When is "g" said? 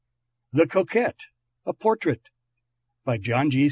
3.51-3.59